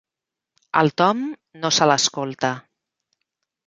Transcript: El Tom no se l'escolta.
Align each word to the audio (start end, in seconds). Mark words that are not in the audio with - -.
El 0.81 0.89
Tom 1.03 1.23
no 1.63 1.73
se 1.79 1.91
l'escolta. 1.93 2.55